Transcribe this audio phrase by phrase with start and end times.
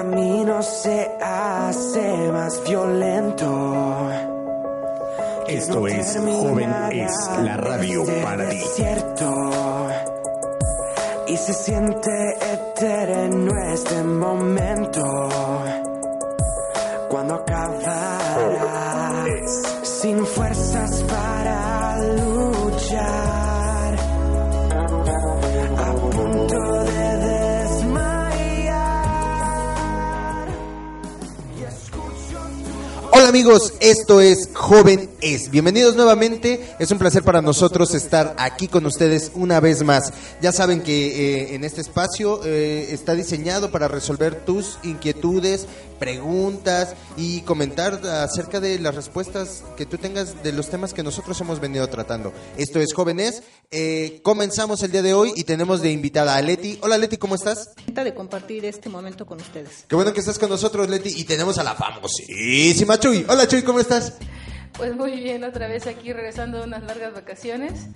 [0.00, 4.08] camino se hace más violento.
[5.46, 8.62] Esto no es Joven es la radio este para ti.
[11.26, 12.10] Y se siente
[12.52, 15.28] eterno este momento.
[17.10, 19.26] Cuando acabará
[19.82, 21.79] sin fuerzas para
[33.30, 35.50] amigos, esto es Joven Es.
[35.50, 36.74] Bienvenidos nuevamente.
[36.78, 40.12] Es un placer para nosotros estar aquí con ustedes una vez más.
[40.40, 45.66] Ya saben que eh, en este espacio eh, está diseñado para resolver tus inquietudes,
[45.98, 51.40] preguntas y comentar acerca de las respuestas que tú tengas de los temas que nosotros
[51.40, 52.32] hemos venido tratando.
[52.56, 53.42] Esto es Joven Es.
[53.70, 56.78] Eh, comenzamos el día de hoy y tenemos de invitada a Leti.
[56.82, 57.70] Hola Leti, ¿cómo estás?
[57.86, 59.84] de compartir este momento con ustedes.
[59.86, 63.26] Qué bueno que estás con nosotros Leti y tenemos a la famosísima Chuy.
[63.28, 64.14] Hola Chuy, ¿cómo estás?
[64.80, 67.88] Pues muy bien, otra vez aquí regresando de unas largas vacaciones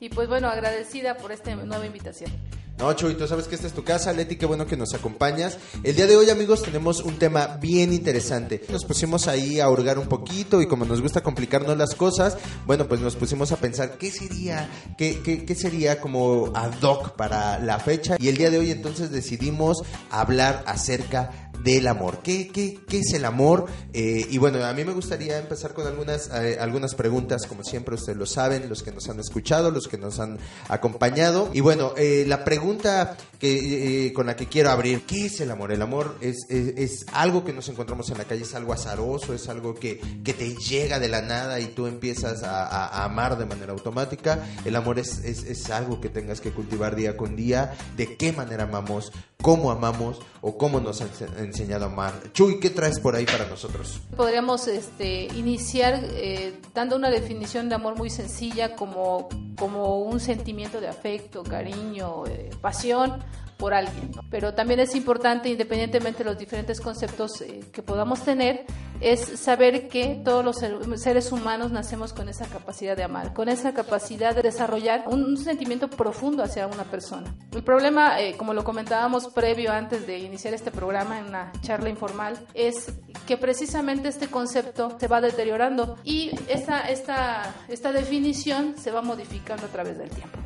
[0.00, 2.32] y pues bueno, agradecida por esta nueva invitación.
[2.78, 5.56] No, Chuy, tú sabes que esta es tu casa, Leti, qué bueno que nos acompañas.
[5.84, 8.60] El día de hoy, amigos, tenemos un tema bien interesante.
[8.70, 12.88] Nos pusimos ahí a hurgar un poquito y como nos gusta complicarnos las cosas, bueno,
[12.88, 17.60] pues nos pusimos a pensar qué sería, qué, qué, qué sería como ad hoc para
[17.60, 18.16] la fecha.
[18.18, 22.20] Y el día de hoy entonces decidimos hablar acerca del amor.
[22.22, 23.66] ¿Qué, qué, qué es el amor?
[23.92, 27.94] Eh, y bueno, a mí me gustaría empezar con algunas, eh, algunas preguntas, como siempre
[27.94, 31.50] ustedes lo saben, los que nos han escuchado, los que nos han acompañado.
[31.52, 35.72] Y bueno, eh, la pregunta que, con la que quiero abrir, ¿qué es el amor?
[35.72, 39.48] El amor es, es, algo que nos encontramos en la calle, es algo azaroso, es
[39.48, 43.72] algo que, que te llega de la nada y tú empiezas a, amar de manera
[43.72, 44.46] automática.
[44.64, 48.64] El amor es, es algo que tengas que cultivar día con día, de qué manera
[48.64, 49.12] amamos,
[49.42, 52.12] cómo amamos o cómo nos ense- enseñado a amar.
[52.32, 54.00] Chuy, ¿qué traes por ahí para nosotros?
[54.16, 60.80] Podríamos este, iniciar eh, dando una definición de amor muy sencilla como, como un sentimiento
[60.80, 63.22] de afecto, cariño, eh, pasión
[63.62, 64.10] por alguien.
[64.16, 64.22] ¿no?
[64.28, 68.64] Pero también es importante, independientemente de los diferentes conceptos eh, que podamos tener,
[69.00, 73.48] es saber que todos los ser- seres humanos nacemos con esa capacidad de amar, con
[73.48, 77.32] esa capacidad de desarrollar un sentimiento profundo hacia una persona.
[77.52, 81.88] El problema, eh, como lo comentábamos previo antes de iniciar este programa en una charla
[81.88, 82.92] informal, es
[83.28, 89.66] que precisamente este concepto se va deteriorando y esta, esta, esta definición se va modificando
[89.66, 90.38] a través del tiempo.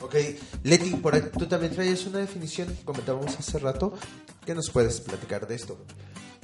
[0.00, 0.14] Ok,
[0.64, 3.92] Leti, por ahí, tú también traes una definición comentábamos hace rato.
[4.46, 5.78] ¿Qué nos puedes platicar de esto?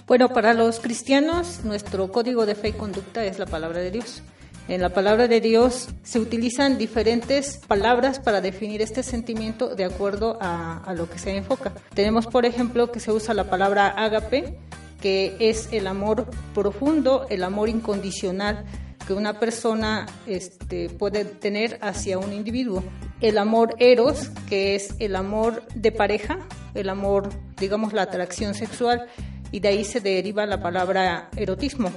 [0.07, 4.23] Bueno, para los cristianos, nuestro código de fe y conducta es la palabra de Dios.
[4.69, 10.39] En la palabra de Dios se utilizan diferentes palabras para definir este sentimiento de acuerdo
[10.41, 11.73] a, a lo que se enfoca.
[11.95, 14.59] Tenemos, por ejemplo, que se usa la palabra ágape,
[15.01, 18.65] que es el amor profundo, el amor incondicional
[19.07, 22.83] que una persona este, puede tener hacia un individuo.
[23.21, 26.39] El amor eros, que es el amor de pareja,
[26.75, 29.07] el amor, digamos, la atracción sexual,
[29.53, 31.91] y de ahí se deriva la palabra erotismo.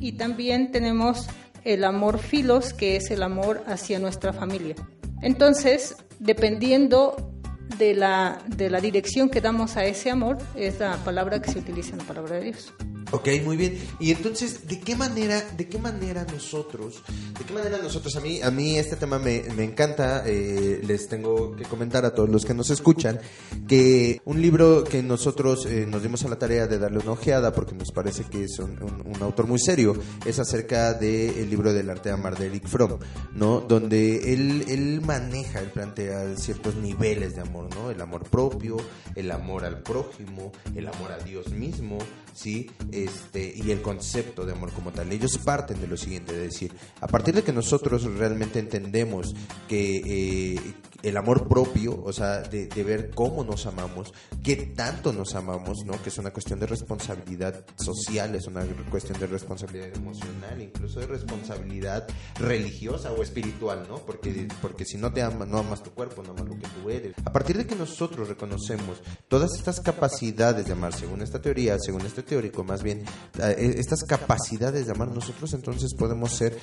[0.00, 1.26] Y también tenemos
[1.64, 4.74] el amor filos, que es el amor hacia nuestra familia.
[5.22, 7.32] Entonces, dependiendo
[7.78, 11.60] de la, de la dirección que damos a ese amor, es la palabra que se
[11.60, 12.74] utiliza en la palabra de Dios.
[13.10, 13.78] Ok, muy bien.
[14.00, 17.02] Y entonces, ¿de qué manera, de qué manera nosotros,
[17.38, 21.08] de qué manera nosotros, a mí, a mí este tema me, me encanta, eh, les
[21.08, 23.20] tengo que comentar a todos los que nos escuchan,
[23.68, 27.52] que un libro que nosotros eh, nos dimos a la tarea de darle una ojeada,
[27.52, 29.96] porque nos parece que es un, un- autor muy serio,
[30.26, 32.98] es acerca del libro del arte de amar de Eric Fromm,
[33.32, 33.60] ¿no?
[33.60, 37.90] Donde él, él maneja, él plantea ciertos niveles de amor, ¿no?
[37.90, 38.76] El amor propio,
[39.14, 41.98] el amor al prójimo, el amor a Dios mismo,
[42.34, 42.70] ¿sí?
[42.92, 45.10] Este, y el concepto de amor como tal.
[45.12, 49.34] Ellos parten de lo siguiente, es decir, a partir de que nosotros realmente entendemos
[49.68, 50.60] que eh,
[51.04, 54.12] el amor propio, o sea, de, de ver cómo nos amamos,
[54.42, 56.00] qué tanto nos amamos, ¿no?
[56.02, 61.06] Que es una cuestión de responsabilidad social, es una cuestión de responsabilidad emocional, incluso de
[61.06, 62.06] responsabilidad
[62.38, 63.98] religiosa o espiritual, ¿no?
[63.98, 66.90] Porque, porque si no te amas, no amas tu cuerpo, no amas lo que tú
[66.90, 67.14] eres.
[67.24, 72.02] A partir de que nosotros reconocemos todas estas capacidades de amar, según esta teoría, según
[72.02, 73.04] este teórico, más bien,
[73.40, 76.58] eh, estas capacidades de amar, nosotros entonces podemos ser,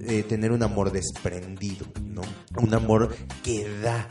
[0.00, 2.22] eh, tener un amor desprendido, ¿no?
[2.56, 4.06] Un amor que da,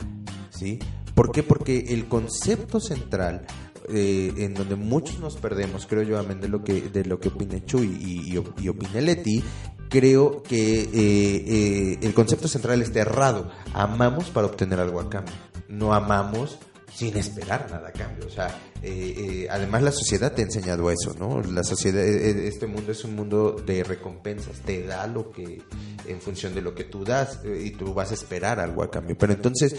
[0.50, 0.78] ¿sí?
[1.14, 1.42] ¿Por qué?
[1.42, 3.46] Porque el concepto central
[3.88, 7.28] eh, en donde muchos nos perdemos, creo yo, amén de lo que, de lo que
[7.28, 9.42] opina Chuy y, y, op- y opina Leti,
[9.88, 13.50] creo que eh, eh, el concepto central está errado.
[13.74, 15.34] Amamos para obtener algo a cambio.
[15.68, 16.58] No amamos
[16.92, 18.26] sin esperar nada a cambio.
[18.26, 18.48] O sea,
[18.82, 21.42] eh, eh, además la sociedad te ha enseñado eso, ¿no?
[21.42, 25.62] La sociedad, eh, eh, este mundo es un mundo de recompensas, te da lo que,
[26.06, 28.90] en función de lo que tú das, eh, y tú vas a esperar algo a
[28.90, 29.16] cambio.
[29.18, 29.76] Pero entonces,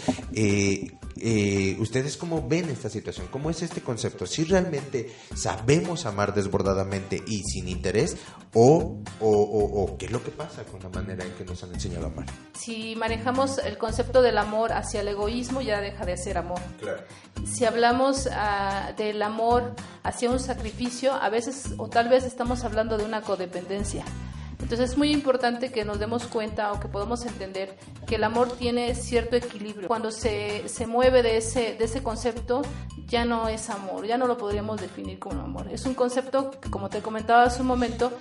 [1.22, 3.28] eh, ¿ustedes cómo ven esta situación?
[3.30, 4.26] ¿Cómo es este concepto?
[4.26, 8.16] ¿Si realmente sabemos amar desbordadamente y sin interés?
[8.54, 11.62] ¿O, o, o- o qué es lo que pasa con la manera en que nos
[11.62, 12.26] han enseñado a amar?
[12.52, 16.60] Si manejamos el concepto del amor hacia el egoísmo, ya deja de ser amor.
[16.80, 17.02] Claro.
[17.46, 22.98] Si hablamos ah, del amor hacia un sacrificio, a veces o tal vez estamos hablando
[22.98, 24.04] de una codependencia.
[24.62, 27.76] Entonces es muy importante que nos demos cuenta o que podamos entender
[28.06, 29.88] que el amor tiene cierto equilibrio.
[29.88, 32.62] Cuando se, se mueve de ese, de ese concepto,
[33.06, 35.68] ya no es amor, ya no lo podríamos definir como amor.
[35.70, 38.12] Es un concepto que, como te comentaba hace un momento,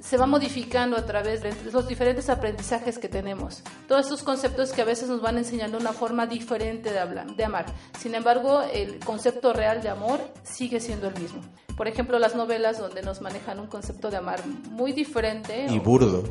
[0.00, 3.62] se va modificando a través de los diferentes aprendizajes que tenemos.
[3.86, 7.44] Todos estos conceptos que a veces nos van enseñando una forma diferente de hablar, de
[7.44, 7.66] amar.
[7.98, 11.40] Sin embargo, el concepto real de amor sigue siendo el mismo.
[11.76, 16.24] Por ejemplo, las novelas donde nos manejan un concepto de amar muy diferente Y burdo.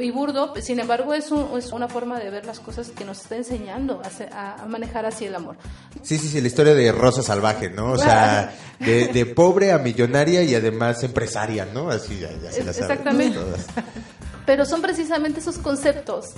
[0.00, 3.20] y burdo, sin embargo es, un- es una forma de ver las cosas que nos
[3.20, 4.00] está enseñando
[4.32, 5.56] a, a- manejar así el amor.
[6.02, 7.92] Sí, sí, sí, la historia de Rosa Salvaje, ¿no?
[7.92, 11.90] O sea, de, de pobre a millonaria y además empresaria, ¿no?
[11.90, 13.13] Así ya, ya se la saben exactamente.
[14.46, 16.34] Pero son precisamente esos conceptos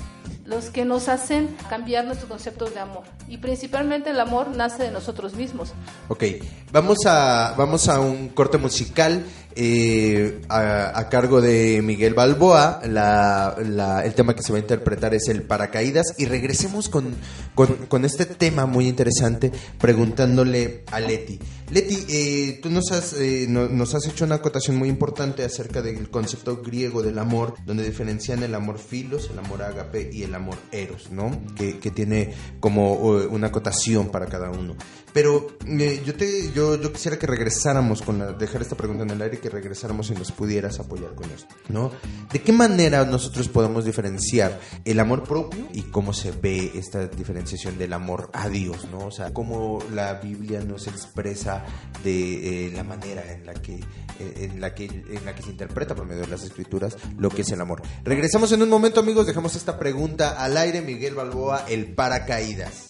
[0.46, 3.02] los que nos hacen cambiar nuestros conceptos de amor.
[3.28, 5.72] Y principalmente el amor nace de nosotros mismos.
[6.08, 6.24] Ok,
[6.72, 9.24] vamos a, vamos a un corte musical
[9.56, 12.80] eh, a, cargo de Miguel Balboa.
[12.86, 16.14] La, la- el tema que se va a interpretar es el paracaídas.
[16.18, 17.14] Y regresemos con,
[17.54, 21.38] con, este tema muy interesante preguntándole a Leti.
[21.70, 25.82] Leti, eh, tú nos has, eh, no- nos has hecho una acotación muy importante acerca
[25.82, 30.34] del concepto griego del amor, donde diferencian el amor filos, el amor ágape y el
[30.34, 31.30] amor eros, ¿no?
[31.56, 34.76] Que, que tiene como eh, una acotación para cada uno.
[35.16, 39.22] Pero yo, te, yo, yo quisiera que regresáramos con la, dejar esta pregunta en el
[39.22, 41.90] aire y que regresáramos y nos pudieras apoyar con esto, ¿no?
[42.30, 47.78] ¿De qué manera nosotros podemos diferenciar el amor propio y cómo se ve esta diferenciación
[47.78, 49.06] del amor a Dios, ¿no?
[49.06, 51.64] O sea, cómo la Biblia nos expresa
[52.04, 53.76] de eh, la manera en la que
[54.18, 57.30] eh, en la que en la que se interpreta por medio de las escrituras lo
[57.30, 57.80] que es el amor.
[58.04, 62.85] Regresamos en un momento, amigos, dejamos esta pregunta al aire, Miguel Balboa, el paracaídas.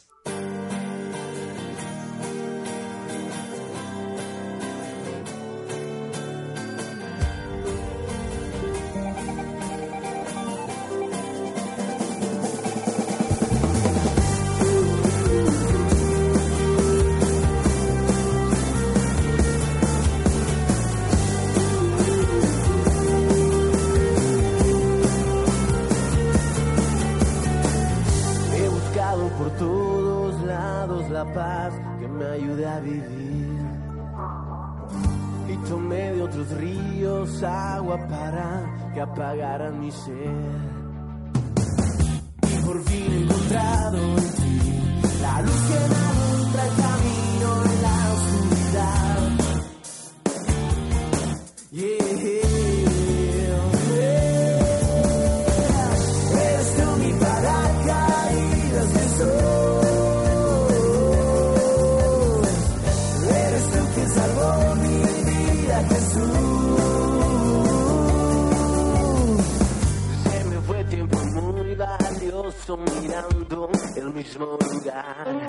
[72.67, 75.46] Valioso mirando el mismo lugar.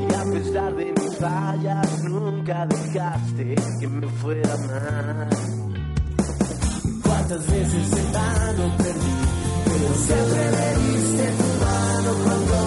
[0.00, 5.28] Y a pesar de mis fallas, nunca dejaste que me fuera mal.
[7.02, 9.14] Cuántas veces en vano perdí,
[9.64, 12.63] pero siempre me diste tu mano cuando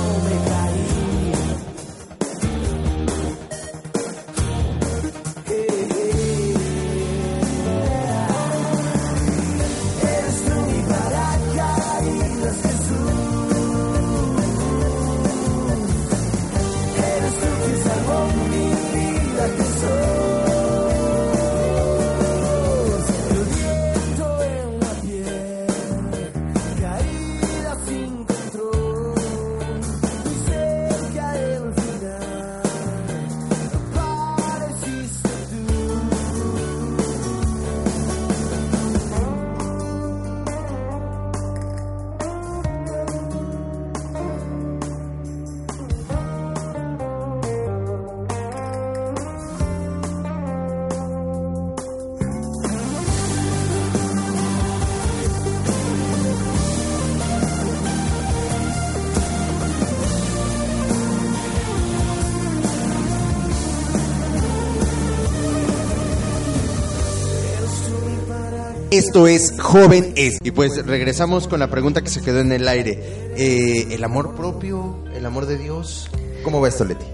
[69.08, 70.38] Esto es Joven Es.
[70.44, 73.00] Y pues regresamos con la pregunta que se quedó en el aire.
[73.38, 75.02] Eh, ¿El amor propio?
[75.16, 76.10] ¿El amor de Dios?
[76.44, 77.06] ¿Cómo va esto, Leti?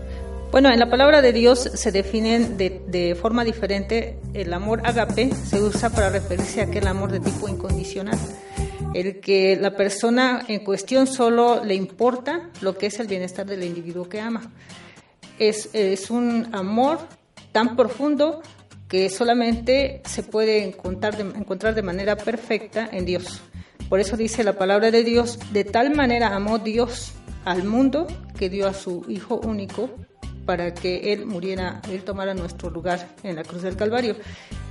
[0.51, 4.17] Bueno, en la palabra de Dios se definen de, de forma diferente.
[4.33, 8.17] El amor agape se usa para referirse a aquel amor de tipo incondicional.
[8.95, 13.63] El que la persona en cuestión solo le importa lo que es el bienestar del
[13.63, 14.51] individuo que ama.
[15.37, 16.97] Es, es un amor
[17.51, 18.41] tan profundo
[18.93, 23.41] que solamente se puede encontrar de, encontrar de manera perfecta en Dios.
[23.89, 28.05] Por eso dice la palabra de Dios, de tal manera amó Dios al mundo
[28.37, 29.89] que dio a su Hijo único
[30.45, 34.15] para que Él muriera, Él tomara nuestro lugar en la cruz del Calvario.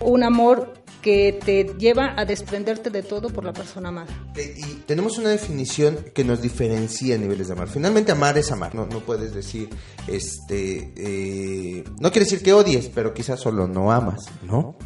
[0.00, 4.08] Un amor que te lleva a desprenderte de todo por la persona amada.
[4.36, 7.68] Y tenemos una definición que nos diferencia niveles de amar.
[7.68, 8.74] Finalmente amar es amar.
[8.74, 9.68] No, no puedes decir,
[10.06, 14.76] este, eh, no quiere decir que odies, pero quizás solo no amas, ¿no?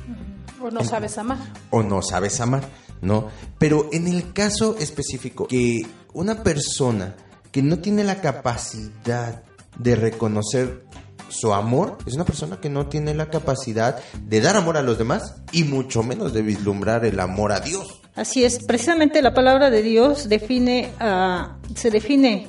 [0.63, 1.39] O no sabes amar.
[1.71, 2.67] O no sabes amar,
[3.03, 3.29] ¿no?
[3.59, 7.15] Pero en el caso específico, que una persona
[7.53, 9.43] que no tiene la capacidad
[9.79, 10.85] de reconocer
[11.29, 14.99] su amor es una persona que no tiene la capacidad de dar amor a los
[14.99, 18.01] demás y mucho menos de vislumbrar el amor a Dios.
[18.15, 22.49] Así es, precisamente la palabra de Dios define, uh, se define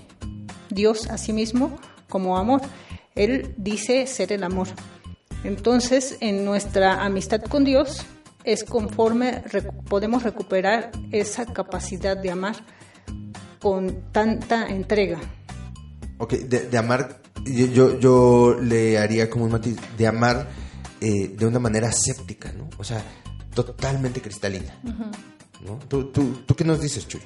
[0.70, 1.78] Dios a sí mismo
[2.10, 2.62] como amor.
[3.16, 4.68] Él dice ser el amor.
[5.44, 8.06] Entonces, en nuestra amistad con Dios
[8.44, 9.44] es conforme
[9.90, 12.56] podemos recuperar esa capacidad de amar
[13.60, 15.20] con tanta entrega.
[16.18, 20.48] Ok, de, de amar, yo, yo, yo, le haría como un matiz, de amar
[21.00, 22.70] eh, de una manera séptica, ¿no?
[22.78, 23.04] O sea,
[23.54, 24.80] totalmente cristalina.
[24.84, 25.12] Uh -huh.
[25.66, 25.80] ¿no?
[25.88, 27.22] ¿Tú, tú, ¿Tú qué nos dices, Chuy?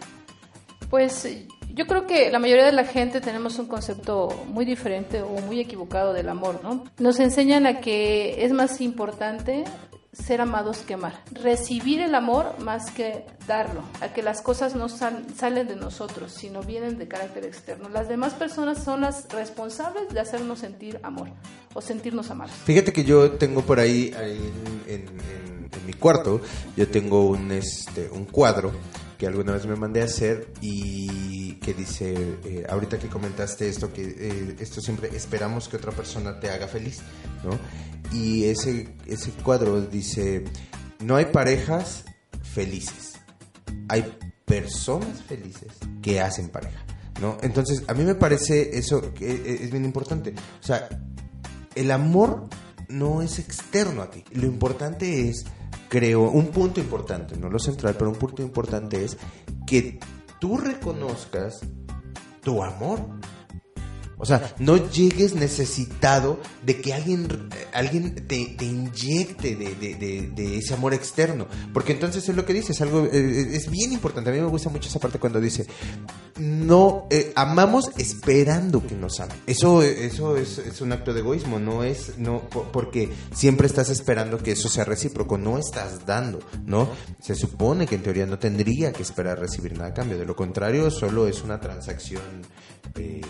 [0.90, 1.28] Pues
[1.74, 5.60] yo creo que la mayoría de la gente tenemos un concepto muy diferente o muy
[5.60, 6.84] equivocado del amor, ¿no?
[7.00, 9.64] Nos enseñan a que es más importante
[10.14, 11.24] ser amados que amar.
[11.32, 13.84] Recibir el amor más que darlo.
[14.02, 17.90] A que las cosas no sal, salen de nosotros, sino vienen de carácter externo.
[17.90, 21.30] Las demás personas son las responsables de hacernos sentir amor
[21.74, 22.54] o sentirnos amados.
[22.66, 25.32] Fíjate que yo tengo por ahí, en, en,
[25.86, 26.42] mi cuarto,
[26.76, 28.72] yo tengo un, este, un cuadro
[29.22, 33.94] que alguna vez me mandé a hacer y que dice, eh, ahorita que comentaste esto,
[33.94, 37.02] que eh, esto siempre esperamos que otra persona te haga feliz,
[37.44, 37.52] ¿no?
[38.18, 40.46] Y ese, ese cuadro dice,
[41.02, 42.04] no hay parejas
[42.42, 43.14] felices,
[43.90, 44.12] hay
[44.44, 46.84] personas felices que hacen pareja,
[47.22, 47.38] ¿no?
[47.44, 50.34] Entonces, a mí me parece eso que es bien importante.
[50.64, 50.90] O sea,
[51.76, 52.48] el amor
[52.90, 55.46] no es externo a ti, lo importante es
[55.90, 59.18] creo, un punto importante, no lo central, pero un punto importante es
[59.68, 60.00] que
[60.40, 61.62] tú reconozcas
[62.42, 63.00] tu amor.
[64.22, 67.28] O sea, no llegues necesitado de que alguien,
[67.74, 71.48] alguien te, te inyecte de, ese amor externo.
[71.74, 74.30] Porque entonces es lo que dices, algo eh, es bien importante.
[74.30, 75.66] A mí me gusta mucho esa parte cuando dice,
[76.38, 79.38] no, eh, amamos esperando que nos amen.
[79.48, 84.52] Eso, eso es, un acto de egoísmo, no es, no, porque siempre estás esperando que
[84.52, 86.90] eso sea recíproco, no estás dando, ¿no?
[87.20, 90.20] Se supone que en teoría no tendría que esperar recibir nada a cambio.
[90.20, 92.22] De lo contrario, solo es una transacción.
[92.94, 93.22] Eh,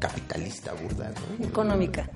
[0.00, 1.46] capitalista burda, ¿no?
[1.46, 2.10] Económica.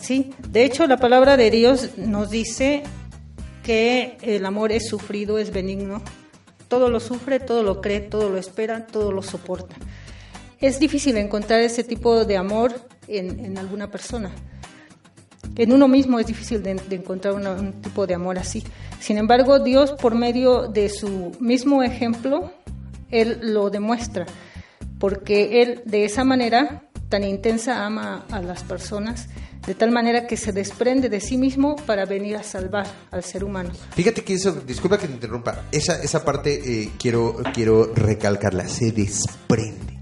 [0.00, 2.84] Sí, de hecho la palabra de Dios nos dice
[3.64, 6.02] que el amor es sufrido, es benigno.
[6.68, 9.74] Todo lo sufre, todo lo cree, todo lo espera, todo lo soporta.
[10.60, 12.72] Es difícil encontrar ese tipo de amor
[13.08, 14.30] en, en alguna persona.
[15.56, 18.62] En uno mismo es difícil de, encontrar un tipo de amor así.
[19.00, 22.52] Sin embargo, Dios, por medio de su mismo ejemplo,
[23.10, 24.26] Él lo demuestra.
[24.98, 29.26] Porque Él, de esa manera, tan intensa ama a las personas
[29.66, 33.44] de tal manera que se desprende de sí mismo para venir a salvar al ser
[33.44, 33.70] humano.
[33.94, 38.92] Fíjate que eso, disculpa que te interrumpa, esa, esa parte eh, quiero, quiero recalcarla, se
[38.92, 39.98] desprende.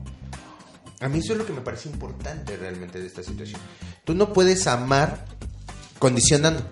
[1.00, 3.60] A mí eso es lo que me parece importante realmente de esta situación.
[4.04, 5.24] Tú no puedes amar
[5.98, 6.62] condicionando.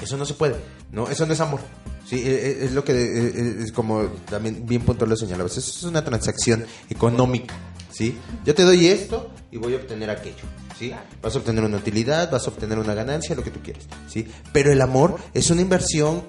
[0.00, 0.56] Eso no se puede,
[0.92, 1.08] ¿no?
[1.08, 1.60] Eso no es amor.
[2.06, 5.56] Sí, es lo que es como también bien puntual lo señalabas.
[5.56, 7.54] Eso es una transacción económica.
[7.94, 8.16] ¿Sí?
[8.44, 10.44] Yo te doy esto y voy a obtener aquello,
[10.78, 10.92] ¿sí?
[11.22, 14.26] Vas a obtener una utilidad, vas a obtener una ganancia, lo que tú quieres, ¿sí?
[14.52, 16.24] Pero el amor es una inversión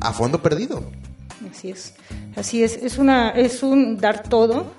[0.00, 0.82] a fondo perdido.
[1.50, 1.94] Así es,
[2.36, 4.72] así es, es, una, es un dar todo,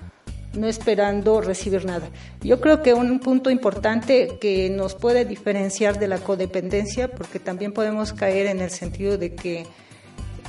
[0.54, 2.08] no esperando recibir nada.
[2.40, 7.72] Yo creo que un punto importante que nos puede diferenciar de la codependencia, porque también
[7.72, 9.66] podemos caer en el sentido de que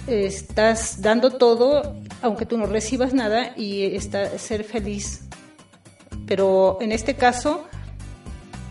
[0.08, 5.28] estás dando todo, aunque tú no recibas nada, y está, ser feliz
[6.28, 7.66] pero en este caso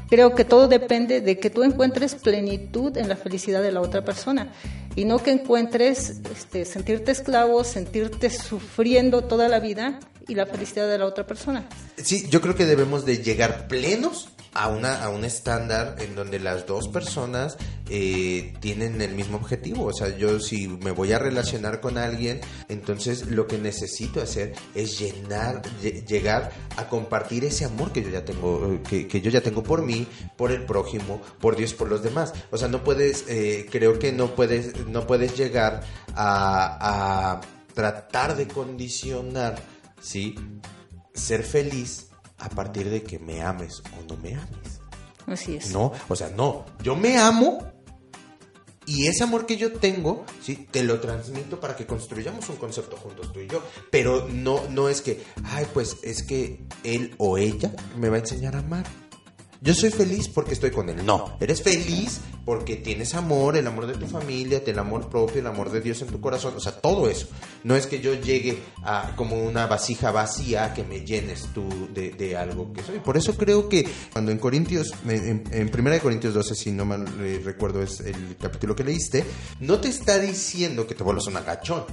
[0.09, 4.05] creo que todo depende de que tú encuentres plenitud en la felicidad de la otra
[4.05, 4.53] persona.
[4.95, 10.89] y no que encuentres este, sentirte esclavo, sentirte sufriendo toda la vida y la felicidad
[10.89, 11.69] de la otra persona.
[11.99, 16.39] Sí, yo creo que debemos de llegar plenos a una a un estándar en donde
[16.39, 17.57] las dos personas
[17.89, 19.85] eh, tienen el mismo objetivo.
[19.87, 24.55] O sea, yo si me voy a relacionar con alguien, entonces lo que necesito hacer
[24.75, 29.21] es llenar, lle- llegar a compartir ese amor que yo ya tengo, eh, que, que
[29.21, 32.33] yo ya tengo por mí, por el prójimo, por Dios, por los demás.
[32.51, 35.83] O sea, no puedes, eh, creo que no puedes, no puedes llegar
[36.15, 37.41] a, a
[37.75, 39.57] tratar de condicionar,
[40.01, 40.35] sí,
[41.15, 44.81] ser feliz a partir de que me ames o no me ames.
[45.27, 45.71] Así es.
[45.73, 47.73] No, o sea, no, yo me amo
[48.87, 52.97] y ese amor que yo tengo, sí, te lo transmito para que construyamos un concepto
[52.97, 57.37] juntos tú y yo, pero no no es que, ay, pues es que él o
[57.37, 58.87] ella me va a enseñar a amar.
[59.61, 61.05] Yo soy feliz porque estoy con él.
[61.05, 65.47] No, eres feliz porque tienes amor, el amor de tu familia, el amor propio, el
[65.47, 67.27] amor de Dios en tu corazón, o sea, todo eso.
[67.65, 72.11] No es que yo llegue a como una vasija vacía que me llenes tú de,
[72.11, 73.01] de algo que soy.
[73.01, 76.85] Por eso creo que cuando en Corintios, en, en Primera de Corintios 12, si no
[76.85, 79.25] mal eh, recuerdo es el capítulo que leíste,
[79.61, 81.85] no te está diciendo que te vuelvas un agachón.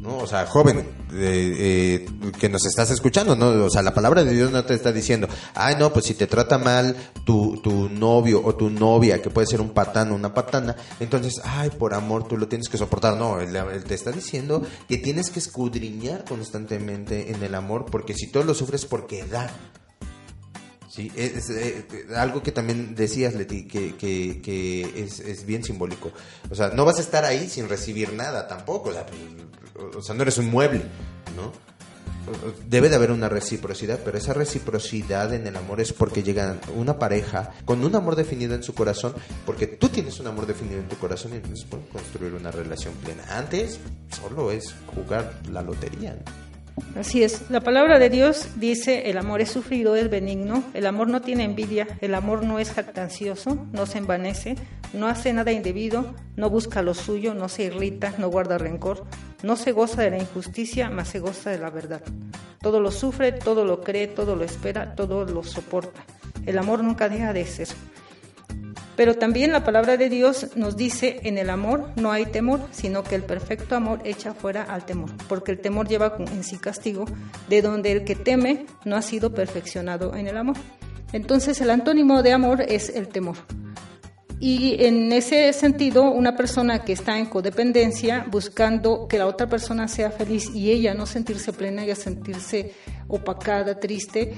[0.00, 0.18] ¿No?
[0.18, 2.06] O sea, joven eh, eh,
[2.38, 3.64] que nos estás escuchando, ¿no?
[3.64, 6.26] O sea, la palabra de Dios no te está diciendo, ay, no, pues si te
[6.26, 10.34] trata mal tu, tu novio o tu novia, que puede ser un patán o una
[10.34, 13.16] patana, entonces, ay, por amor tú lo tienes que soportar.
[13.16, 18.30] No, él, te está diciendo que tienes que escudriñar constantemente en el amor, porque si
[18.30, 19.50] todo lo sufres porque da.
[20.96, 26.10] Sí, es, es, eh, algo que también decías, Leti, que, es, bien simbólico.
[26.50, 28.88] O sea, no vas a estar ahí sin recibir nada tampoco.
[28.88, 29.06] O sea,
[29.94, 30.80] o sea, no eres un mueble,
[31.36, 31.52] ¿no?
[32.66, 36.98] Debe de haber una reciprocidad, pero esa reciprocidad en el amor es porque llega una
[36.98, 40.88] pareja con un amor definido en su corazón, porque tú tienes un amor definido en
[40.88, 43.22] tu corazón y entonces pueden construir una relación plena.
[43.36, 43.78] Antes
[44.10, 46.14] solo es jugar la lotería.
[46.14, 46.45] ¿no?
[46.94, 47.50] Así es.
[47.50, 51.44] La palabra de Dios dice, el amor es sufrido, es benigno, el amor no tiene
[51.44, 54.56] envidia, el amor no es jactancioso, no se envanece,
[54.92, 59.04] no hace nada indebido, no busca lo suyo, no se irrita, no guarda rencor,
[59.42, 62.02] no se goza de la injusticia, mas se goza de la verdad.
[62.60, 66.04] Todo lo sufre, todo lo cree, todo lo espera, todo lo soporta.
[66.44, 67.68] El amor nunca deja de ser.
[68.96, 73.04] Pero también la palabra de Dios nos dice, en el amor no hay temor, sino
[73.04, 77.04] que el perfecto amor echa fuera al temor, porque el temor lleva en sí castigo,
[77.48, 80.56] de donde el que teme no ha sido perfeccionado en el amor.
[81.12, 83.36] Entonces el antónimo de amor es el temor.
[84.38, 89.88] Y en ese sentido, una persona que está en codependencia, buscando que la otra persona
[89.88, 92.74] sea feliz y ella no sentirse plena, ella sentirse
[93.08, 94.34] opacada, triste,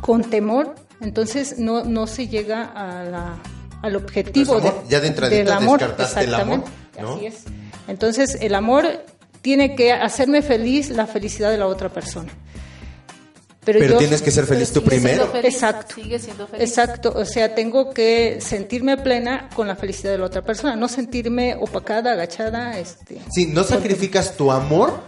[0.00, 3.42] con temor, entonces no, no se llega a la,
[3.86, 5.78] al objetivo amor, de- ya de del amor.
[5.78, 7.14] descartaste el amor, Exactamente, ¿no?
[7.16, 7.42] así es.
[7.88, 8.86] Entonces el amor
[9.42, 12.32] tiene que hacerme feliz la felicidad de la otra persona.
[13.64, 15.26] Pero yo- tienes que ser feliz tú primero.
[15.28, 15.94] feliz, Exacto.
[15.94, 16.68] Sigue siendo feliz.
[16.68, 20.86] Exacto, o sea, tengo que sentirme plena con la felicidad de la otra persona, no
[20.86, 25.00] sentirme opacada, agachada, este, Sí, no sacrificas tu amor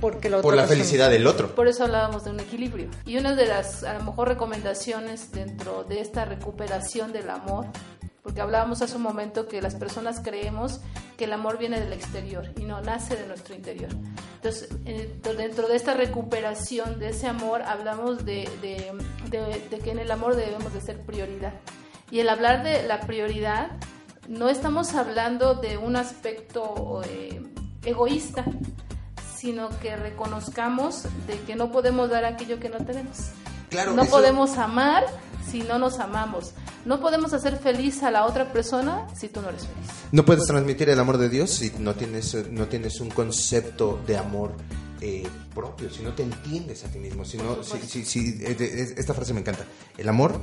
[0.00, 1.54] porque la otra por la persona- felicidad del otro.
[1.54, 2.88] Por eso hablábamos de un equilibrio.
[3.06, 7.66] Y una de las, a lo mejor, recomendaciones dentro de esta recuperación del amor,
[8.24, 10.80] porque hablábamos hace un momento que las personas creemos
[11.18, 13.90] que el amor viene del exterior y no nace de nuestro interior.
[14.36, 14.68] Entonces,
[15.22, 18.92] dentro de esta recuperación de ese amor, hablamos de, de-
[19.30, 21.52] de- de que en el amor debemos de ser prioridad.
[22.10, 23.72] Y el hablar de la prioridad,
[24.26, 27.42] no estamos hablando de un aspecto eh,
[27.84, 28.44] egoísta,
[29.36, 33.18] sino que reconozcamos de que no podemos dar aquello que no tenemos.
[33.68, 35.04] Claro, no eso- podemos amar
[35.50, 36.52] si no nos amamos.
[36.84, 39.90] No podemos hacer feliz a la otra persona si tú no eres feliz.
[40.12, 44.16] No puedes transmitir el amor de Dios si no tienes, no tienes un concepto de
[44.16, 44.52] amor
[45.00, 47.24] eh, propio, si no te entiendes a ti mismo.
[47.24, 48.42] Si no, si,
[48.96, 49.64] esta frase me encanta.
[49.98, 50.40] El amor,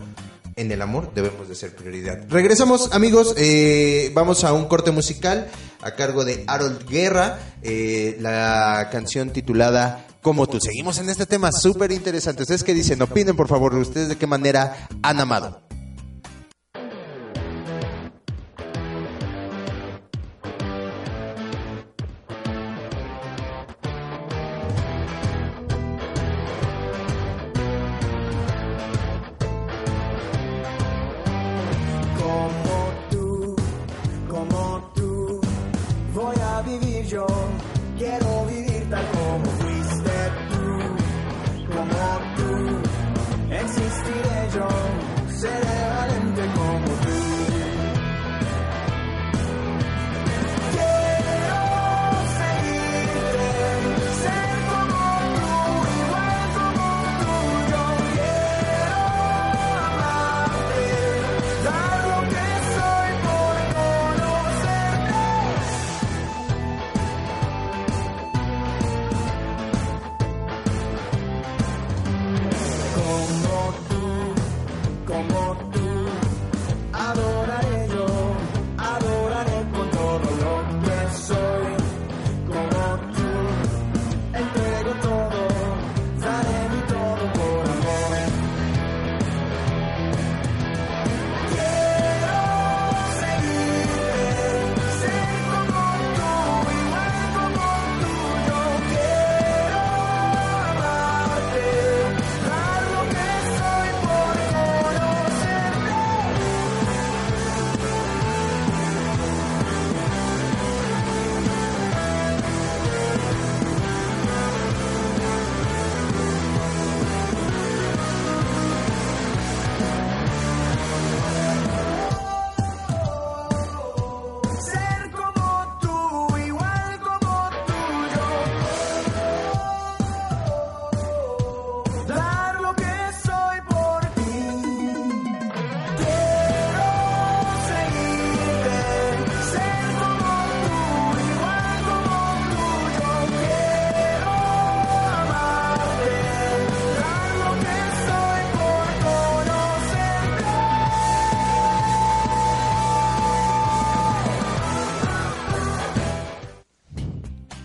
[0.56, 2.20] en el amor debemos de ser prioridad.
[2.30, 3.34] Regresamos, amigos.
[3.38, 5.48] eh, vamos a un corte musical
[5.82, 7.40] a cargo de Harold Guerra.
[7.64, 10.60] eh, la canción titulada Como tú.
[10.62, 12.44] Seguimos en este tema súper interesante.
[12.44, 13.02] ¿Ustedes qué dicen?
[13.02, 15.62] Opinen, por favor, ustedes de qué manera han amado.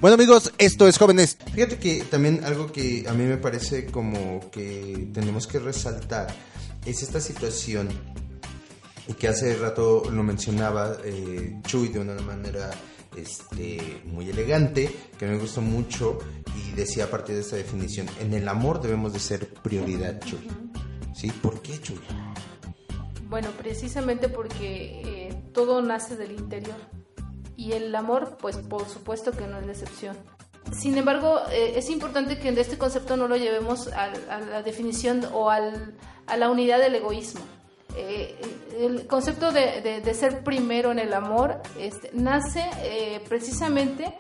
[0.07, 1.37] Bueno amigos, esto es Jóvenes.
[1.53, 6.29] Fíjate que también algo que a mí me parece como que tenemos que resaltar
[6.85, 7.89] es esta situación
[9.09, 12.71] y que hace rato lo mencionaba eh, Chuy de una manera
[13.17, 16.21] este, muy elegante, que me gustó mucho
[16.57, 20.47] y decía a partir de esta definición, en el amor debemos de ser prioridad, Chuy.
[21.17, 21.33] ¿Sí?
[21.33, 21.99] ¿Por qué, Chuy?
[23.29, 26.77] Bueno, precisamente porque eh, todo nace del interior
[27.57, 30.17] y el amor, pues por supuesto que no es la excepción.
[30.73, 34.09] Sin embargo, eh, es importante que en este concepto no lo llevemos a,
[34.41, 35.95] la definición o al,
[36.27, 37.41] a la unidad del egoísmo.
[37.97, 38.37] Eh,
[38.79, 44.13] el concepto de, de, ser primero en el amor este, nace eh, precisamente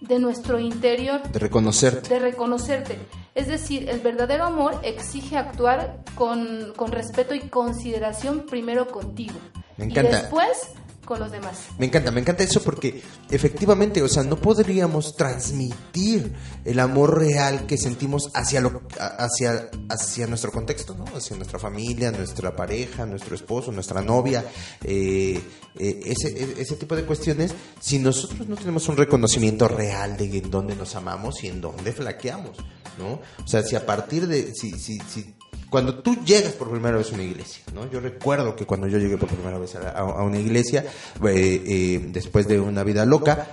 [0.00, 1.22] de nuestro interior.
[1.30, 2.08] De reconocerte.
[2.08, 2.98] De reconocerte.
[3.34, 9.38] Es decir, el verdadero amor exige actuar con, con respeto y consideración primero contigo.
[9.76, 10.10] Me encanta.
[10.10, 11.58] Y después con los demás.
[11.78, 16.32] Me encanta, me encanta eso porque efectivamente, o sea, no podríamos transmitir
[16.64, 21.04] el amor real que sentimos hacia lo hacia hacia nuestro contexto, ¿no?
[21.16, 24.44] Hacia nuestra familia, nuestra pareja, nuestro esposo, nuestra novia,
[24.82, 25.40] eh,
[25.78, 30.38] eh, ese, e, ese tipo de cuestiones, si nosotros no tenemos un reconocimiento real de
[30.38, 32.56] en dónde nos amamos y en dónde flaqueamos,
[32.98, 33.20] ¿no?
[33.42, 35.34] O sea, si a partir de si si si
[35.70, 37.90] cuando tú llegas por primera vez a una iglesia, ¿no?
[37.90, 40.84] Yo recuerdo que cuando yo llegué por primera vez a, una iglesia,
[41.26, 43.48] eh, eh, después de una vida loca,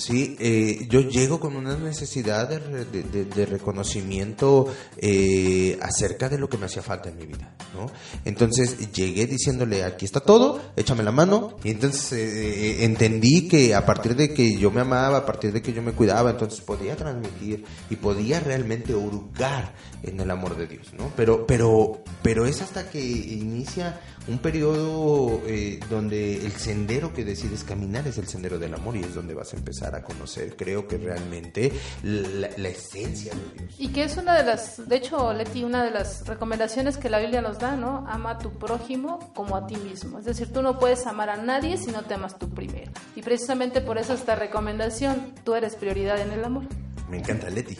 [0.00, 6.66] Sí, eh, yo llego con una necesidad de, reconocimiento eh, acerca de lo que me
[6.66, 7.90] hacía falta en mi vida, ¿no?
[8.24, 13.84] Entonces llegué diciéndole, aquí está todo, échame la mano, y entonces eh, entendí que a
[13.84, 16.96] partir de que yo me amaba, a partir de que yo me cuidaba, entonces podía
[16.96, 21.12] transmitir y podía realmente hurgar en el amor de Dios, ¿no?
[21.14, 25.42] Pero, pero, pero es hasta que inicia un periodo
[25.90, 29.52] donde el sendero que decides caminar es el sendero del amor y es donde vas
[29.52, 31.72] a empezar a conocer, creo que realmente
[32.02, 33.74] la, esencia de Dios.
[33.78, 37.18] Y que es una de las, de hecho, Leti, una de las recomendaciones que la
[37.18, 38.06] Biblia nos da, ¿no?
[38.08, 40.18] Ama a tu prójimo como a ti mismo.
[40.18, 42.92] Es decir, tú no puedes amar a nadie si no te amas tú primero.
[43.16, 46.64] Y precisamente por eso esta recomendación, tú eres prioridad en el amor.
[47.08, 47.76] Me encanta, Leti.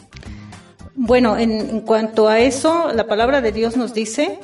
[0.95, 4.39] Bueno, en, cuanto a eso, la palabra de Dios nos dice,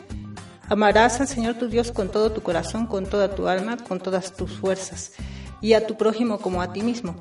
[0.70, 4.34] amarás al Señor tu Dios con todo tu corazón, con toda tu alma, con todas
[4.34, 5.12] tus fuerzas,
[5.62, 7.16] y a tu prójimo como a ti mismo.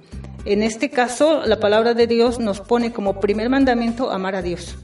[0.46, 4.76] En este caso, la palabra de Dios nos pone como primer mandamiento amar a Dios.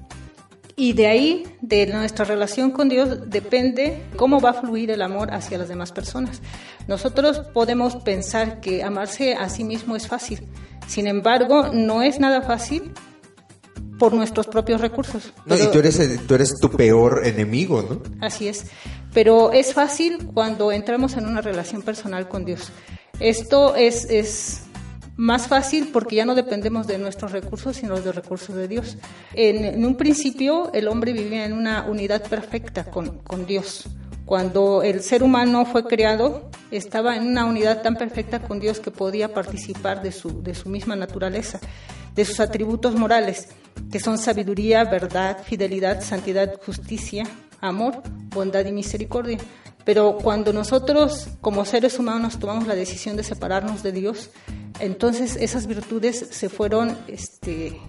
[0.74, 5.32] Y de ahí, de nuestra relación con Dios, depende cómo va a fluir el amor
[5.32, 6.42] hacia las demás personas.
[6.88, 10.48] Nosotros podemos pensar que amarse a sí mismo es fácil.
[10.88, 12.92] Sin embargo, no es nada fácil
[14.00, 15.32] por nuestros propios recursos.
[15.46, 18.02] No, y tú eres, tú eres tu peor enemigo, ¿no?
[18.20, 18.64] Así es.
[19.14, 22.72] Pero es fácil cuando entramos en una relación personal con Dios.
[23.20, 24.62] Esto es, es
[25.16, 28.96] más fácil porque ya no dependemos de nuestros recursos, sino de los recursos de Dios.
[29.34, 33.84] En, un principio el hombre vivía en una unidad perfecta con, con Dios.
[34.24, 38.90] Cuando el ser humano fue creado, estaba en una unidad tan perfecta con Dios que
[38.90, 41.60] podía participar de su, de su misma naturaleza,
[42.14, 43.48] de sus atributos morales,
[43.90, 47.24] que son sabiduría, verdad, fidelidad, santidad, justicia,
[47.60, 49.38] amor, bondad y misericordia.
[49.84, 54.30] Pero cuando nosotros como seres humanos tomamos la decisión de separarnos de Dios,
[54.78, 57.80] entonces esas virtudes se fueron este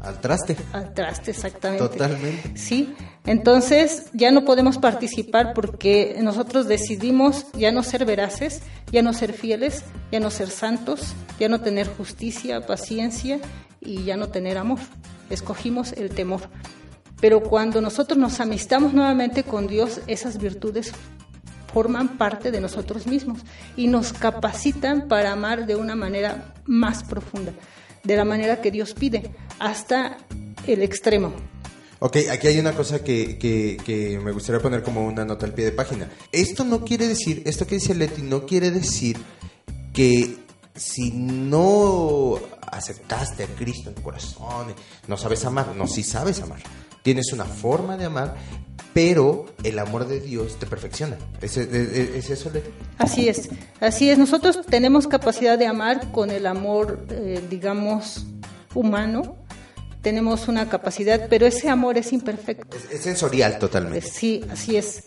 [0.00, 0.56] al traste.
[0.72, 1.88] Al traste, exactamente.
[1.88, 2.56] Totalmente.
[2.56, 2.94] Sí,
[3.24, 9.32] entonces ya no podemos participar porque nosotros decidimos ya no ser veraces, ya no ser
[9.32, 13.40] fieles, ya no ser santos, ya no tener justicia, paciencia
[13.80, 14.78] y ya no tener amor.
[15.28, 16.42] Escogimos el temor.
[17.20, 20.92] Pero cuando nosotros nos amistamos nuevamente con Dios, esas virtudes
[21.76, 23.40] forman parte de nosotros mismos
[23.76, 27.52] y nos capacitan para amar de una manera más profunda,
[28.02, 30.16] de la manera que Dios pide, hasta
[30.66, 31.34] el extremo.
[31.98, 35.66] Ok, aquí hay una cosa que, que, me gustaría poner como una nota al pie
[35.66, 36.10] de página.
[36.32, 39.18] Esto no quiere decir, esto que dice Leti, no quiere decir
[39.92, 40.34] que
[40.74, 42.40] si no
[42.72, 44.74] aceptaste a Cristo en tu corazón,
[45.08, 46.60] no sabes amar, no, sí sabes amar.
[47.06, 48.34] Tienes una forma de amar,
[48.92, 51.16] pero el amor de Dios te perfecciona.
[51.40, 52.50] ¿Es, eso?
[52.98, 54.18] Así es, así es.
[54.18, 58.26] Nosotros tenemos capacidad de amar con el amor, eh, digamos,
[58.74, 59.36] humano.
[60.02, 62.76] Tenemos una capacidad, pero ese amor es imperfecto.
[62.90, 64.00] Es, sensorial totalmente.
[64.00, 65.04] Sí, así es.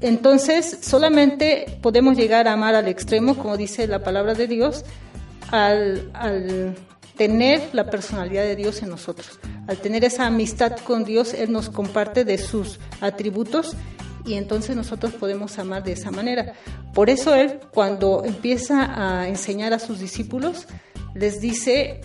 [0.00, 4.86] Entonces, solamente podemos llegar a amar al extremo, como dice la palabra de Dios,
[5.50, 6.74] al, al
[7.16, 9.38] tener la personalidad de Dios en nosotros.
[9.66, 13.74] Al tener esa amistad con Dios, Él nos comparte de sus atributos
[14.24, 16.54] y entonces nosotros podemos amar de esa manera.
[16.92, 20.66] Por eso Él, cuando empieza a enseñar a sus discípulos,
[21.14, 22.00] les dice,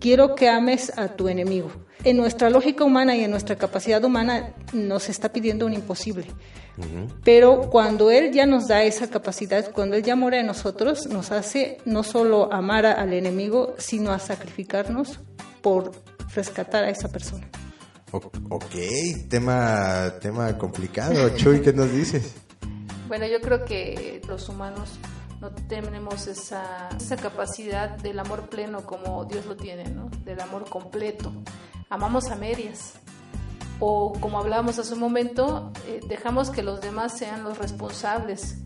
[0.00, 1.70] quiero que ames a tu enemigo.
[2.04, 6.26] En nuestra lógica humana y en nuestra capacidad humana nos está pidiendo un imposible.
[7.22, 11.30] Pero cuando Él ya nos da esa capacidad, cuando Él ya mora en nosotros, nos
[11.30, 15.20] hace no solo amar al enemigo, sino a sacrificarnos
[15.60, 15.92] por
[16.34, 17.48] rescatar a esa persona.
[18.10, 18.74] ok,
[19.28, 21.28] tema, tema complicado.
[21.36, 22.34] Chuy, ¿qué nos dices?
[23.06, 24.98] Bueno, yo creo que los humanos
[25.40, 30.08] no tenemos esa, esa capacidad del amor pleno como Dios lo tiene, ¿no?
[30.24, 31.32] Del amor completo.
[31.92, 32.94] Amamos a medias.
[33.78, 38.56] O como hablábamos hace un momento, eh, dejamos que los demás sean los responsables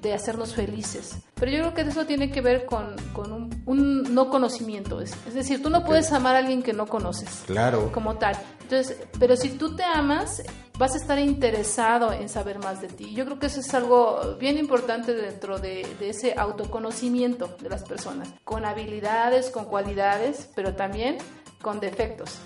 [0.00, 1.18] de hacernos felices.
[1.34, 5.02] Pero yo creo que eso tiene que ver con, con un, no conocimiento.
[5.02, 7.42] Es, es, decir, tú no puedes amar a alguien que no conoces.
[7.46, 7.92] Claro.
[7.92, 8.36] Como tal.
[8.62, 10.42] Entonces, pero si tú te amas,
[10.78, 13.12] vas a estar interesado en saber más de ti.
[13.12, 18.30] Yo creo que eso es algo bien importante dentro de, ese autoconocimiento de las personas,
[18.44, 21.18] con habilidades, con cualidades, pero también
[21.60, 22.38] con defectos.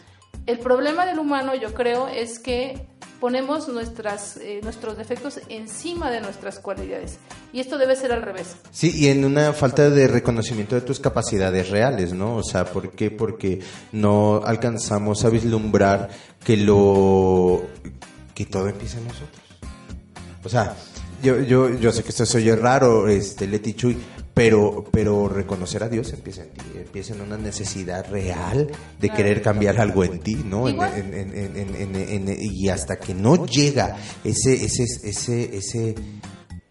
[0.44, 2.87] El problema del humano, yo creo, es que
[3.20, 7.18] ponemos nuestras, eh, nuestros defectos encima de nuestras cualidades.
[7.53, 8.57] Y esto debe ser al revés.
[8.70, 12.37] Sí, y en una falta de reconocimiento de tus capacidades reales, ¿no?
[12.37, 13.11] O sea, ¿por qué?
[13.11, 13.61] Porque
[13.92, 16.11] no alcanzamos a vislumbrar
[16.44, 17.62] que lo
[18.35, 19.42] que todo empieza en nosotros.
[20.44, 20.77] O sea,
[21.22, 23.96] yo, yo, yo sé que esto se oye raro, este, Leti Chuy,
[24.37, 28.70] pero, pero reconocer a Dios empieza en ti, empieza en una necesidad real
[29.01, 30.68] de querer cambiar algo en ti, ¿no?
[30.68, 35.94] y hasta que no llega ese, ese, ese, ese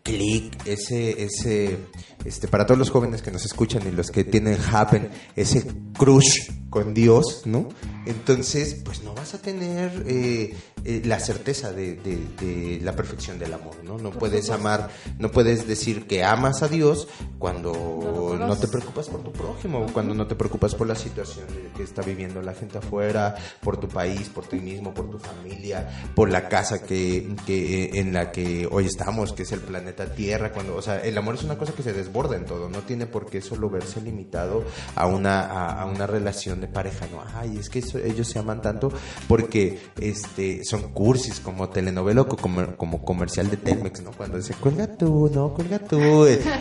[0.05, 1.79] clic, ese, ese,
[2.25, 5.65] este, para todos los jóvenes que nos escuchan y los que tienen happen, ese
[5.97, 7.69] crush con Dios, ¿no?
[8.05, 13.77] Entonces, pues no vas a tener eh, eh, la certeza de, la perfección del amor,
[13.83, 13.97] ¿no?
[13.97, 17.07] No puedes amar, no puedes decir que amas a Dios
[17.39, 21.45] cuando no, te preocupas por tu prójimo, cuando no te preocupas por la situación
[21.77, 26.11] que está viviendo la gente afuera, por tu país, por ti mismo, por tu familia,
[26.13, 30.51] por la casa que, que en la que hoy estamos, que es el planeta Tierra,
[30.51, 33.05] cuando, o sea, el amor es una cosa que se desborda en todo, no tiene
[33.05, 34.63] por qué solo verse limitado
[34.95, 38.91] a una, a, una relación de pareja, no, ay, es que ellos se aman tanto
[39.27, 44.11] porque este son cursis como telenovela como, comercial de Telmex, ¿no?
[44.11, 45.99] Cuando dice, cuelga tú, no, cuelga tú.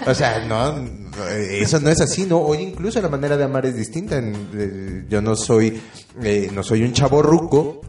[0.07, 0.85] O sea, no,
[1.29, 2.39] eso no es así, ¿no?
[2.39, 4.19] Hoy incluso la manera de amar es distinta.
[4.19, 5.81] Eh, yo no soy,
[6.23, 7.81] eh, no soy un chavo ruco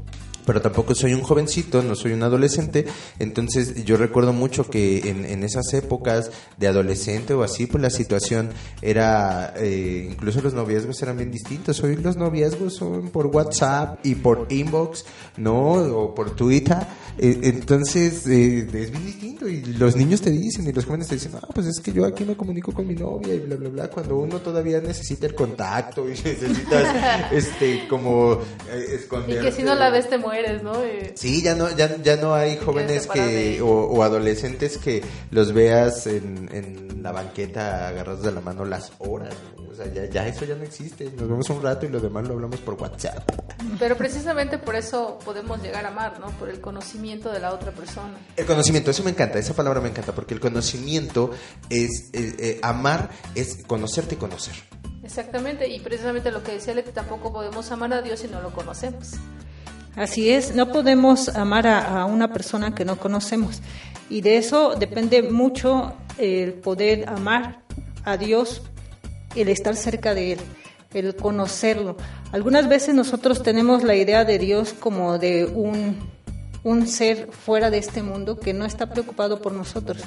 [0.46, 2.86] pero tampoco soy un jovencito, no soy un adolescente,
[3.20, 7.90] entonces yo recuerdo mucho que en, en esas épocas de adolescente o así, pues la
[7.90, 8.50] situación
[8.82, 14.16] era, eh, incluso los noviazgos eran bien distintos, hoy los noviazgos son por WhatsApp y
[14.16, 15.06] por inbox,
[15.38, 15.74] ¿no?
[15.74, 16.78] O por Twitter,
[17.18, 21.16] eh, entonces eh, es bien distinto y los niños te dicen y los jóvenes te
[21.16, 23.70] dicen, ah, pues es que yo aquí me comunico con mi novia y bla, bla,
[23.70, 28.40] bla, cuando uno todavía necesita el contacto y necesitas, este, como
[28.72, 29.40] esconder.
[29.40, 30.74] Y que si no la ves te mueres ¿no?
[31.16, 36.50] Sí, ya no, ya, ya no hay jóvenes que, o, adolescentes que los veas en,
[36.52, 39.36] en, la banqueta agarrados de la mano las horas.
[39.72, 41.06] O sea, ya, ya, eso ya no existe.
[41.06, 43.30] Nos vemos un rato y lo demás lo hablamos por WhatsApp.
[43.78, 46.28] Pero precisamente por eso podemos llegar a amar, ¿no?
[46.40, 48.18] Por el conocimiento de la otra persona.
[48.36, 51.32] El conocimiento, eso me encanta, esa palabra me encanta, porque el conocimiento
[51.70, 54.56] es, eh, eh, amar es conocerte y conocer.
[55.04, 58.52] Exactamente, y precisamente lo que decía Leti, tampoco podemos amar a Dios si no lo
[58.52, 59.12] conocemos.
[59.96, 63.62] Así es, no podemos amar a, una persona que no conocemos.
[64.10, 67.62] Y de eso depende mucho el poder amar
[68.04, 68.62] a Dios,
[69.36, 70.40] el estar cerca de Él,
[70.94, 71.96] el conocerlo.
[72.34, 75.98] Algunas veces nosotros tenemos la idea de Dios como de un,
[76.64, 80.02] un ser fuera de este mundo que no está preocupado por nosotros.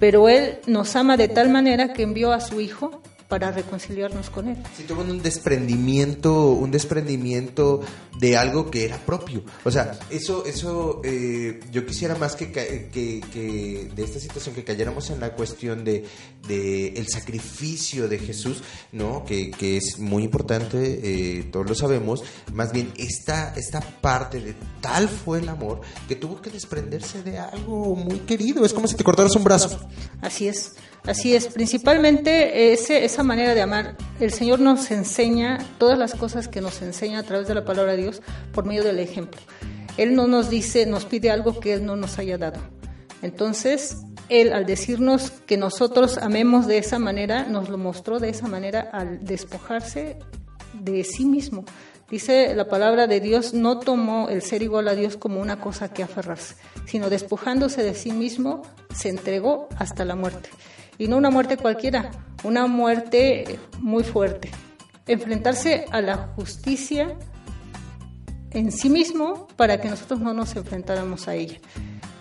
[0.00, 4.46] Pero Él nos ama de tal manera que envió a su Hijo para reconciliarnos con
[4.46, 4.58] él.
[4.76, 7.80] Sí, tuvo un desprendimiento, un desprendimiento
[8.18, 9.42] de algo que era propio.
[9.64, 15.08] O sea, eso, eso, eh, yo quisiera más que, que, de esta situación que cayéramos
[15.08, 16.04] en la cuestión de,
[16.46, 19.24] de el sacrificio de Jesús, ¿no?
[19.24, 22.22] Que, que es muy importante, eh, todos lo sabemos.
[22.52, 27.38] Más bien, esta, esta parte de tal fue el amor que tuvo que desprenderse de
[27.38, 28.66] algo muy querido.
[28.66, 29.80] Es como si te cortaras un brazo.
[30.20, 30.72] Así es.
[31.04, 33.96] Así es, principalmente ese, esa manera de amar.
[34.20, 37.92] El Señor nos enseña todas las cosas que nos enseña a través de la palabra
[37.92, 39.40] de Dios por medio del ejemplo.
[39.96, 42.60] Él no nos dice, nos pide algo que Él no nos haya dado.
[43.20, 43.96] Entonces,
[44.28, 48.88] Él al decirnos que nosotros amemos de esa manera, nos lo mostró de esa manera
[48.92, 50.18] al despojarse
[50.72, 51.64] de sí mismo.
[52.10, 55.92] Dice la palabra de Dios, no tomó el ser igual a Dios como una cosa
[55.92, 56.54] que aferrarse,
[56.86, 58.62] sino despojándose de sí mismo,
[58.94, 60.50] se entregó hasta la muerte.
[60.98, 62.10] Y no una muerte cualquiera,
[62.44, 64.50] una muerte muy fuerte.
[65.06, 67.16] Enfrentarse a la justicia
[68.50, 71.58] en sí mismo para que nosotros no nos enfrentáramos a ella.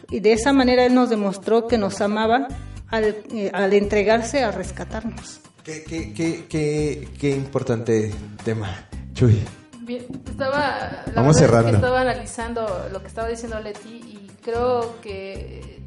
[0.10, 2.48] Y de esa manera Él nos demostró que nos amaba
[2.90, 5.40] al, eh, al entregarse a rescatarnos.
[5.64, 8.12] Qué, qué, qué, qué, qué importante
[8.44, 9.40] tema, Chuy.
[9.82, 11.70] Bien, estaba, la Vamos verdad es que cerrando.
[11.76, 15.82] estaba analizando lo que estaba diciendo Leti y creo que,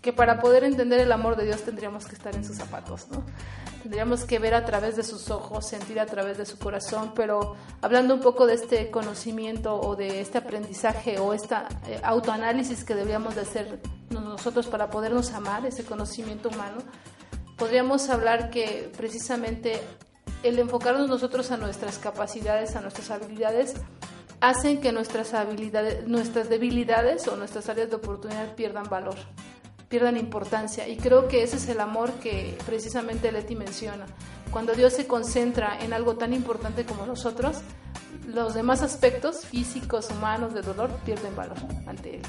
[0.00, 3.22] que para poder entender el amor de Dios tendríamos que estar en sus zapatos, ¿no?
[3.82, 7.56] Tendríamos que ver a través de sus ojos, sentir a través de su corazón, pero
[7.82, 11.56] hablando un poco de este conocimiento o de este aprendizaje o este
[12.02, 16.78] autoanálisis que deberíamos de hacer nosotros para podernos amar, ese conocimiento humano,
[17.56, 19.80] podríamos hablar que precisamente
[20.42, 23.74] el enfocarnos nosotros a nuestras capacidades, a nuestras habilidades,
[24.40, 29.16] hacen que nuestras habilidades, nuestras debilidades o nuestras áreas de oportunidad pierdan valor,
[29.90, 30.88] pierdan importancia.
[30.88, 34.06] Y creo que ese es el amor que precisamente Leti menciona.
[34.50, 37.56] Cuando Dios se concentra en algo tan importante como nosotros,
[38.26, 42.22] los demás aspectos físicos, humanos, de dolor, pierden valor ante Él.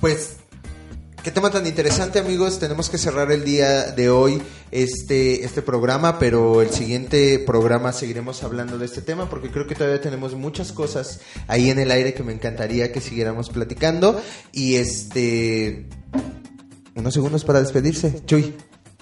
[0.00, 0.36] Pues,
[1.24, 2.60] qué tema tan interesante, amigos.
[2.60, 8.44] Tenemos que cerrar el día de hoy este, este programa, pero el siguiente programa seguiremos
[8.44, 12.14] hablando de este tema porque creo que todavía tenemos muchas cosas ahí en el aire
[12.14, 14.22] que me encantaría que siguiéramos platicando.
[14.52, 15.88] Y este.
[16.94, 18.24] Unos segundos para despedirse.
[18.26, 18.54] Chuy.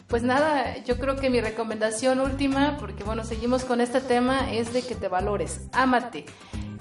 [0.09, 4.73] Pues nada, yo creo que mi recomendación última, porque bueno, seguimos con este tema, es
[4.73, 6.25] de que te valores, ámate.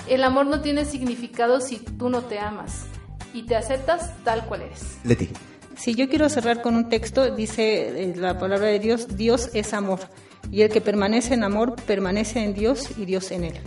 [0.07, 2.85] El amor no tiene significado si tú no te amas
[3.33, 4.97] y te aceptas tal cual eres.
[5.03, 5.29] Leti.
[5.75, 9.73] Si yo quiero cerrar con un texto, dice eh, la palabra de Dios, Dios es
[9.73, 9.99] amor,
[10.49, 13.59] y el que permanece en amor permanece en Dios y Dios en él.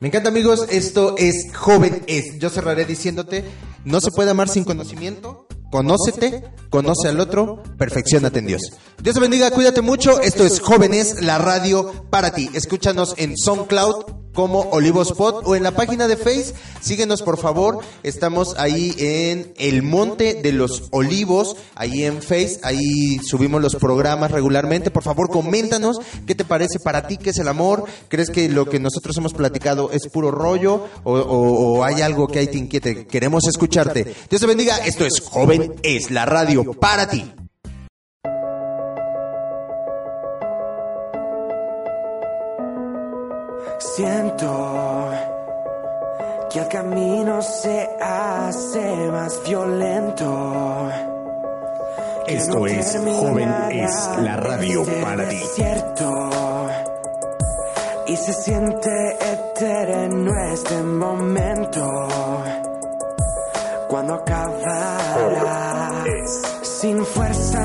[0.00, 2.38] Me encanta amigos, esto es Joven es.
[2.38, 3.44] Yo cerraré diciéndote,
[3.84, 5.45] no se puede amar sin conocimiento.
[5.70, 8.72] Conócete, conoce al otro, perfeccionate en Dios.
[9.02, 10.20] Dios te bendiga, cuídate mucho.
[10.20, 12.50] Esto es Jóvenes, la radio para ti.
[12.54, 16.54] Escúchanos en SoundCloud como Olivospot o en la página de Face.
[16.80, 17.80] Síguenos por favor.
[18.04, 22.60] Estamos ahí en El Monte de los Olivos, ahí en Face.
[22.62, 24.92] Ahí subimos los programas regularmente.
[24.92, 27.84] Por favor, coméntanos qué te parece para ti, qué es el amor.
[28.08, 32.38] ¿Crees que lo que nosotros hemos platicado es puro rollo o, o- hay algo que
[32.40, 33.06] ahí te inquiete?
[33.06, 34.14] Queremos escucharte.
[34.28, 34.76] Dios te bendiga.
[34.84, 37.24] Esto es Joven es la radio para ti.
[43.96, 45.10] Siento
[46.52, 50.90] que el camino se hace más violento.
[52.26, 55.40] Esto no es Joven es la radio este para ti.
[58.08, 62.08] Y se siente eterno este momento.
[63.88, 66.04] Cuando acabará
[66.60, 67.55] sin fuerzas